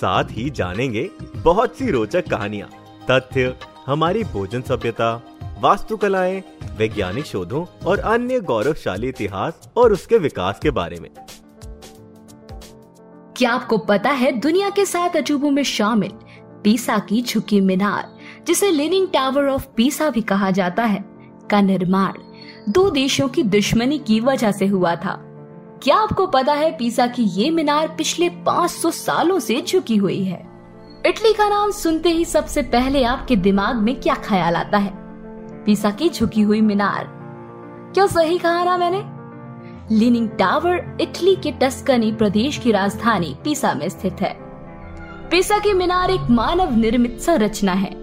साथ 0.00 0.24
ही 0.30 0.50
जानेंगे 0.50 1.10
बहुत 1.36 1.76
सी 1.76 1.90
रोचक 1.90 2.28
कहानियाँ, 2.28 2.68
तथ्य, 3.10 3.54
हमारी 3.86 4.24
भोजन 4.24 4.62
सभ्यता, 4.62 5.14
वास्तुकलाएँ, 5.60 6.42
वैज्ञानिक 6.76 7.24
शोधों 7.24 7.64
और 7.86 7.98
अन्य 7.98 8.40
गौरवशाली 8.40 9.08
इतिहास 9.08 9.70
और 9.76 9.92
उसके 9.92 10.18
विकास 10.18 10.58
के 10.62 10.70
बारे 10.70 11.00
में। 11.00 11.10
क्या 13.36 13.50
आपको 13.50 13.78
पता 13.78 14.10
है 14.10 14.32
दुनिया 14.32 14.70
के 14.70 14.84
सात 14.84 15.16
अजूबों 15.16 15.50
में 15.50 15.62
शामिल? 15.62 16.12
पीसा 16.64 16.98
की 16.98 17.22
झुकी 17.22 17.60
मीनार, 17.60 18.16
जिसे 18.46 18.70
लिनिंग 18.70 19.08
टावर 19.08 19.48
ऑफ़ 19.48 19.66
पीसा 19.76 20.10
भी 20.10 20.20
कहा 20.20 20.50
जाता 20.50 20.84
है, 20.84 21.04
का 21.50 21.60
निर्माण 21.60 22.12
दो 22.68 22.90
देशों 22.90 23.28
की 23.28 23.42
दुश्मनी 23.42 23.98
की 23.98 24.20
वजह 24.20 24.52
से 24.52 24.66
हुआ 24.66 24.94
था। 24.96 25.27
क्या 25.82 25.96
आपको 25.96 26.26
पता 26.26 26.52
है 26.52 26.76
पीसा 26.76 27.06
की 27.06 27.22
ये 27.22 27.50
मीनार 27.50 27.88
पिछले 27.88 28.28
500 28.28 28.90
सालों 28.90 29.38
से 29.38 29.64
झुकी 29.68 29.96
हुई 29.96 30.24
है? 30.24 30.48
इटली 31.06 31.32
का 31.32 31.48
नाम 31.48 31.70
सुनते 31.70 32.08
ही 32.08 32.24
सबसे 32.24 32.62
पहले 32.62 33.04
आपके 33.04 33.36
दिमाग 33.36 33.76
में 33.76 34.00
क्या 34.00 34.14
ख्याल 34.14 34.56
आता 34.56 34.78
है? 34.78 34.92
पीसा 35.64 35.90
की 35.90 36.08
झुकी 36.08 36.40
हुई 36.40 36.60
मीनार। 36.60 37.04
क्यों 37.94 38.06
सही 38.06 38.38
कहा 38.38 38.64
ना 38.64 38.76
मैंने? 38.76 39.04
लीनिंग 39.94 40.28
टावर 40.28 40.98
इटली 41.00 41.36
के 41.36 41.52
टस्कनी 41.52 42.12
प्रदेश 42.12 42.58
की 42.58 42.72
राजधानी 42.72 43.36
पीसा 43.44 43.74
में 43.74 43.88
स्थित 43.88 44.16
है। 44.20 44.36
पीसा 45.30 45.58
की 45.58 45.72
मीनार 45.72 46.10
एक 46.10 46.30
मानव 46.30 46.76
निर्मित 46.76 47.20
संरचना 47.20 47.72
है, 47.72 47.94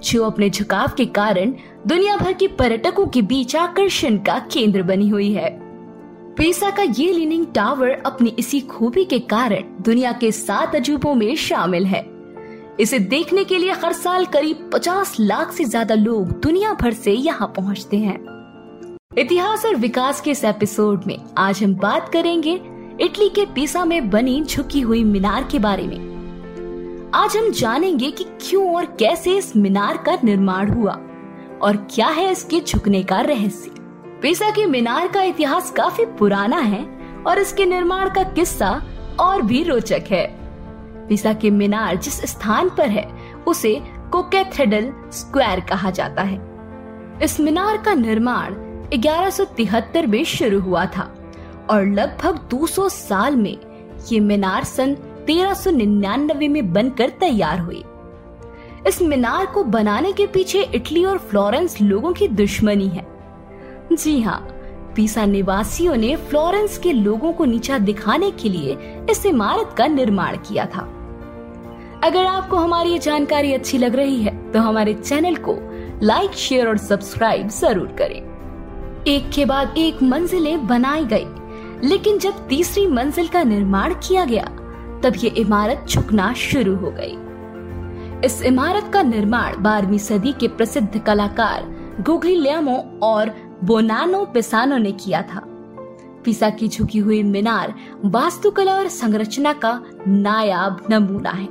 जो 0.00 0.26
अपने 0.26 0.50
झुकाव 0.50 0.88
के 0.96 1.06
कारण 1.06 1.52
दुनिया 1.86 2.16
भर 2.16 2.32
के 2.32 2.48
पर्यटकों 2.48 3.06
के 3.06 3.22
बीच 3.22 3.56
आकर्षण 3.56 4.16
का 4.16 4.38
केंद्र 4.38 4.82
बनी 4.82 5.08
हुई 5.08 5.32
है। 5.32 5.65
पीसा 6.36 6.70
का 6.70 6.82
ये 6.82 7.12
लीनिंग 7.12 7.44
टावर 7.46 7.90
अपनी 8.06 8.34
इसी 8.38 8.60
खूबी 8.60 9.04
के 9.04 9.18
कारण 9.18 9.82
दुनिया 9.82 10.10
के 10.12 10.30
सात 10.32 10.74
अजूबों 10.74 11.14
में 11.14 11.34
शामिल 11.36 11.86
है। 11.86 12.00
इसे 12.80 12.98
देखने 12.98 13.44
के 13.44 13.58
लिए 13.58 13.72
हर 13.74 13.92
साल 13.92 14.26
करीब 14.26 14.70
50 14.74 15.14
लाख 15.20 15.52
से 15.52 15.64
ज़्यादा 15.64 15.94
लोग 15.94 16.32
दुनिया 16.40 16.72
भर 16.72 16.92
से 16.94 17.12
यहाँ 17.12 17.48
पहुँचते 17.56 17.96
हैं। 17.96 18.18
इतिहास 19.18 19.64
और 19.66 19.76
विकास 19.76 20.20
के 20.20 20.30
इस 20.30 20.44
एपिसोड 20.44 21.04
में 21.06 21.18
आज 21.38 21.62
हम 21.62 21.74
बात 21.74 22.08
करेंगे 22.12 22.54
इटली 23.00 23.28
के 23.28 23.44
पीसा 23.46 23.84
में 23.84 24.10
बनी 24.10 24.42
झुकी 24.44 24.80
हुई 24.80 25.02
मीनार 25.04 25.48
के 25.52 25.58
बारे 25.58 25.86
में। 25.86 27.10
आज 27.14 27.36
हम 27.36 27.50
जानेंगे 27.52 28.10
कि 28.10 28.24
क्यों 28.40 28.74
और 28.74 28.86
कैसे 28.98 29.36
इस 29.36 29.54
मीनार 29.56 29.96
का 29.96 30.18
निर्माण 30.24 30.70
हुआ 30.70 30.98
और 31.62 31.76
क्या 31.90 32.08
है 32.08 32.30
इसके 32.32 32.60
झुकने 32.60 33.02
का 33.02 33.20
रहस्य। 33.20 33.75
पीसा 34.22 34.50
की 34.50 34.66
मीनार 34.66 35.08
का 35.08 35.22
इतिहास 35.22 35.70
काफ़ी 35.70 36.04
पुराना 36.04 36.56
है 36.56 36.84
और 37.26 37.38
इसके 37.38 37.64
निर्माण 37.64 38.10
का 38.10 38.22
किस्सा 38.22 38.82
और 39.20 39.42
भी 39.42 39.62
रोचक 39.62 40.04
है। 40.10 40.26
पीसा 41.08 41.32
की 41.32 41.50
मीनार 41.50 41.96
जिस 41.96 42.20
स्थान 42.20 42.68
पर 42.68 42.88
है, 42.88 43.12
उसे 43.46 43.82
कोकेथेडल 44.12 44.92
स्क्वायर 45.12 45.60
कहा 45.60 45.90
जाता 45.90 46.22
है। 46.22 46.40
इस 47.22 47.40
मीनार 47.40 47.76
का 47.76 47.94
निर्माण 47.94 48.54
1173 48.92 50.06
में 50.06 50.24
शुरू 50.24 50.60
हुआ 50.60 50.86
था 50.86 51.14
और 51.70 51.86
लगभग 51.86 52.48
200 52.50 52.88
साल 52.88 53.36
में 53.36 53.58
ये 54.12 54.20
मीनार 54.20 54.64
सन 54.64 54.94
1399 55.26 56.48
में 56.48 56.72
बनकर 56.72 57.08
तैयार 57.08 57.58
हुई। 57.58 57.84
इस 58.86 59.02
मीनार 59.02 59.46
को 59.46 59.64
बनाने 59.64 60.12
के 60.12 60.26
पीछे 60.26 60.62
इटली 60.62 61.04
और 61.04 61.18
फ्लोरेंस 61.18 61.80
लोगों 61.80 62.12
की 62.12 62.28
दुश्मनी 62.28 62.88
है। 62.88 63.15
जी 63.92 64.20
हाँ 64.20 64.40
पीसा 64.96 65.24
निवासियों 65.26 65.94
ने 65.96 66.14
फ्लोरेंस 66.18 66.78
के 66.78 66.92
लोगों 66.92 67.32
को 67.32 67.44
नीचा 67.44 67.78
दिखाने 67.78 68.30
के 68.32 68.48
लिए 68.48 68.76
इस 69.10 69.24
इमारत 69.26 69.74
का 69.78 69.86
निर्माण 69.86 70.36
किया 70.38 70.66
था। 70.66 70.80
अगर 72.04 72.26
आपको 72.26 72.56
हमारी 72.56 72.90
ये 72.90 72.98
जानकारी 72.98 73.52
अच्छी 73.52 73.78
लग 73.78 73.96
रही 73.96 74.22
है 74.22 74.34
तो 74.52 74.60
हमारे 74.60 74.94
चैनल 74.94 75.36
को 75.38 75.56
लाइक, 76.02 76.32
शेयर 76.32 76.68
और 76.68 76.78
सब्सक्राइब 76.78 77.48
ज़रूर 77.50 77.94
करें। 77.98 79.04
एक 79.08 79.30
के 79.34 79.44
बाद 79.44 79.74
एक 79.78 80.02
मंजिलें 80.02 80.66
बनाई 80.66 81.04
गई, 81.04 81.26
लेकिन 81.88 82.18
जब 82.18 82.46
तीसरी 82.48 82.86
मंजिल 82.86 83.28
का 83.28 83.42
निर्माण 83.44 83.94
किया 84.08 84.24
गया, 84.24 84.44
तब 85.04 85.12
ये 85.16 85.30
इमारत 85.38 85.86
झुकना 85.88 86.32
शुरू 86.34 86.76
हो 86.76 86.90
गई। 86.90 87.16
इस 88.26 88.42
इमारत 88.42 88.90
का 88.92 89.02
निर्माण 89.02 89.62
बारहवीं 89.62 89.98
सदी 89.98 90.32
के 90.32 90.48
प्रसिद्ध 90.48 90.98
कलाकार 90.98 91.74
गुगलियामो 92.00 92.76
और 93.02 93.28
बोनानो 93.64 94.24
पिसानो 94.24 94.78
ने 94.78 94.92
किया 94.94 95.22
था। 95.24 95.42
पिसा 96.24 96.50
की 96.50 96.68
झुकी 96.68 96.98
हुई 96.98 97.22
मीनार 97.22 97.74
वास्तुकला 98.04 98.74
और 98.74 98.88
संरचना 98.88 99.52
का 99.54 99.80
नायाब 100.08 100.86
नमूना 100.90 101.30
है। 101.30 101.48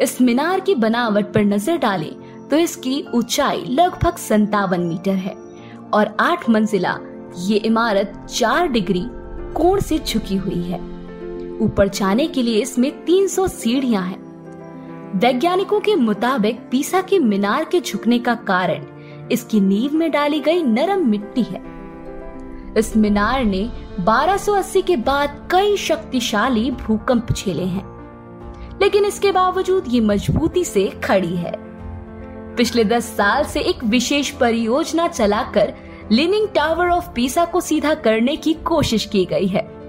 इस 0.00 0.20
मीनार 0.20 0.60
की 0.60 0.74
बनावट 0.74 1.32
पर 1.34 1.44
नज़र 1.44 1.78
डालें 1.78 2.12
तो 2.48 2.56
इसकी 2.56 3.04
ऊंचाई 3.14 3.64
लगभग 3.64 4.16
संतावन 4.18 4.80
मीटर 4.80 5.14
है 5.16 5.34
और 5.94 6.16
आठ 6.20 6.48
मंजिला 6.50 6.96
ये 7.38 7.56
इमारत 7.56 8.26
चार 8.30 8.68
डिग्री 8.68 9.04
कोण 9.54 9.80
से 9.80 9.98
झुकी 9.98 10.36
हुई 10.36 10.62
है। 10.62 10.80
ऊपर 11.60 11.88
जाने 11.88 12.26
के 12.26 12.42
लिए 12.42 12.60
इसमें 12.62 12.90
300 13.04 13.46
सीढ़ियाँ 13.48 14.02
हैं। 14.02 14.20
वैज्ञानिकों 15.20 15.80
के 15.80 15.94
मुताबिक 15.96 16.60
पीसा 16.70 17.00
की 17.00 17.18
मीनार 17.18 17.64
के 17.64 17.80
झुकने 17.80 18.18
का 18.18 18.34
कारण 18.46 18.84
इसकी 19.32 19.60
नींव 19.60 19.94
में 19.94 20.10
डाली 20.10 20.40
गई 20.40 20.62
नरम 20.62 21.10
मिट्टी 21.10 21.42
है। 21.42 21.72
इस 22.78 22.96
मीनार 22.96 23.44
ने 23.44 23.70
1280 24.00 24.82
के 24.82 24.96
बाद 24.96 25.48
कई 25.50 25.76
शक्तिशाली 25.76 26.70
भूकंप 26.70 27.32
झेले 27.32 27.64
हैं। 27.64 27.92
लेकिन 28.82 29.04
इसके 29.04 29.32
बावजूद 29.32 29.84
ये 29.88 30.00
मजबूती 30.00 30.64
से 30.64 30.86
खड़ी 31.04 31.36
है। 31.36 31.52
पिछले 32.56 32.84
10 32.84 33.04
साल 33.04 33.44
से 33.44 33.60
एक 33.60 33.84
विशेष 33.84 34.30
परियोजना 34.30 35.08
चलाकर 35.08 35.74
लिनिंग 36.12 36.48
टावर 36.48 36.88
ऑफ़ 36.88 37.10
पीसा 37.14 37.44
को 37.44 37.60
सीधा 37.60 37.94
करने 37.94 38.36
की 38.36 38.54
कोशिश 38.54 39.04
की 39.04 39.24
गई 39.24 39.46
है। 39.46 39.82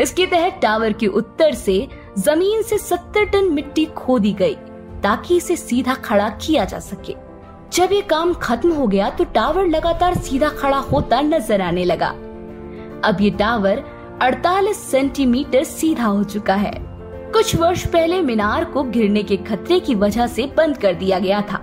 इसके 0.00 0.26
तहत 0.26 0.58
टावर 0.62 0.92
के 0.92 1.06
उत्तर 1.06 1.54
से 1.54 1.88
ज़मीन 2.18 2.62
से 2.62 2.78
70 2.78 3.24
टन 3.24 3.44
मिट्टी 3.44 3.84
खोदी 3.84 4.32
गई, 4.32 4.54
ताकि 5.02 5.36
इसे 5.36 5.56
सीधा 5.56 5.94
खड़ा 5.94 6.28
किया 6.28 6.64
जा 6.64 6.78
सके। 6.78 7.12
जब 7.72 7.92
ये 7.92 8.00
काम 8.02 8.32
खत्म 8.34 8.72
हो 8.72 8.86
गया 8.86 9.08
तो 9.10 9.24
टावर 9.24 9.66
लगातार 9.66 10.14
सीधा 10.14 10.48
खड़ा 10.50 10.78
होता 10.78 11.20
नज़र 11.20 11.60
आने 11.60 11.84
लगा। 11.84 12.08
अब 13.04 13.18
ये 13.20 13.30
टावर 13.30 13.82
48 14.22 14.76
सेंटीमीटर 14.80 15.64
सीधा 15.64 16.04
हो 16.04 16.24
चुका 16.24 16.54
है। 16.54 16.72
कुछ 17.32 17.54
वर्ष 17.56 17.86
पहले 17.86 18.20
मीनार 18.20 18.64
को 18.64 18.82
गिरने 18.84 19.22
के 19.22 19.36
खतरे 19.38 19.78
की 19.80 19.94
वजह 19.94 20.26
से 20.26 20.46
बंद 20.56 20.76
कर 20.76 20.94
दिया 20.94 21.18
गया 21.18 21.40
था। 21.42 21.62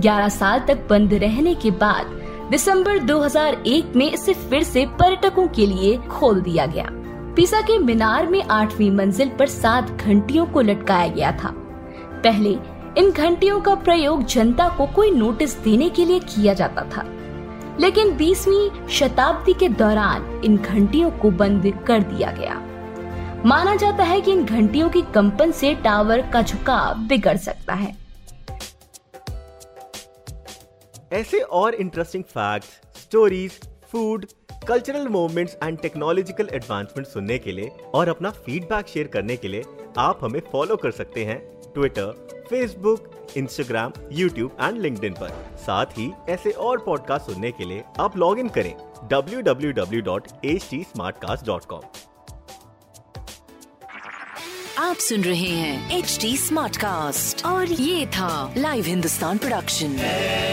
11 0.00 0.28
साल 0.28 0.60
तक 0.68 0.86
बंद 0.90 1.12
रहने 1.14 1.54
के 1.54 1.70
बाद 1.80 2.14
दिसंबर 2.50 2.98
2001 2.98 3.96
में 3.96 4.10
इसे 4.10 4.34
फिर 4.34 4.62
से 4.62 4.86
पर्यटकों 4.98 5.46
के 5.48 5.66
लिए 5.66 5.96
खोल 6.10 6.40
दिया 6.40 6.66
गया। 6.66 6.88
पिसा 7.36 7.60
के 7.60 7.78
मीनार 7.78 8.26
में 8.26 8.42
आठवीं 8.42 8.90
मंजिल 8.90 9.30
पर 9.38 9.46
सात 9.48 9.90
घंटियों 9.92 10.46
को 10.46 10.60
लटकाया 10.60 11.08
गया 11.08 11.32
था। 11.32 11.52
पहले 12.22 12.54
इन 12.98 13.10
घंटियों 13.10 13.60
का 13.60 13.74
प्रयोग 13.74 14.24
जनता 14.24 14.68
को 14.68 14.86
कोई 14.86 15.10
नोटिस 15.10 15.56
देने 15.56 15.88
के 15.90 16.04
लिए 16.04 16.18
किया 16.18 16.54
जाता 16.54 16.82
था। 16.82 17.02
लेकिन 17.80 18.16
20वीं 18.16 18.88
शताब्दी 18.88 19.54
के 19.54 19.68
दौरान 19.68 20.40
इन 20.44 20.56
घंटियों 20.56 21.10
को 21.10 21.30
बंद 21.30 21.84
कर 21.86 22.02
दिया 22.02 22.30
गया। 22.30 22.54
माना 23.46 23.74
जाता 23.76 24.04
है 24.04 24.20
कि 24.20 24.32
इन 24.32 24.44
घंटियों 24.44 24.88
की 24.90 25.02
कंपन 25.02 25.50
से 25.50 25.74
टावर 25.74 26.30
का 26.30 26.42
झुकाव 26.42 26.94
बिगड़ 26.98 27.36
सकता 27.36 27.74
है। 27.74 27.96
ऐसे 31.12 31.40
और 31.40 31.74
interesting 31.74 32.24
facts, 32.24 32.68
stories 33.02 33.60
food 33.92 34.26
cultural 34.68 35.08
movements 35.08 35.56
and 35.62 35.78
technological 35.78 36.48
advancement 36.52 37.06
सुनने 37.06 37.38
के 37.38 37.52
लिए 37.52 37.70
और 37.94 38.08
अपना 38.08 38.30
फीडबैक 38.30 38.88
शेयर 38.88 39.06
करने 39.06 39.36
के 39.36 39.48
लिए 39.48 39.62
आप 39.98 40.18
हमें 40.22 40.40
फॉलो 40.52 40.76
कर 40.76 40.90
सकते 40.90 41.24
हैं 41.24 41.55
Twitter 41.76 42.46
Facebook 42.50 43.10
Instagram 43.36 43.92
YouTube 44.12 44.56
and 44.60 44.82
link 44.82 45.16
पर। 45.20 45.30
साथ 45.58 45.86
ही 45.98 46.10
ऐसे 46.28 46.50
और 46.66 46.78
पॉडकास्ट 46.78 47.26
सुनने 47.26 47.52
के 47.52 47.64
लिए 47.64 47.84
आप 48.00 48.18
लॉग 48.18 48.38
इन 48.38 48.48
करें 48.58 48.74
www.htsmartcast.com 49.12 51.80
आप 54.78 54.96
सुन 54.96 55.24
रहे 55.24 55.40
हैं 55.40 55.98
एच 55.98 56.18
डी 56.20 56.36
स्मार्ट 56.36 56.76
कास्ट 56.76 57.46
और 57.46 57.66
ये 57.66 58.06
था 58.06 58.54
live 58.56 58.84
Hindustan 58.84 59.38
production 59.38 59.96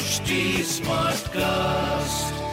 HD 0.00 0.64
Smartcast. 0.74 2.49